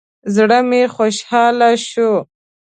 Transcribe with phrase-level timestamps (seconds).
[0.35, 2.11] زړه مې خوشاله شو.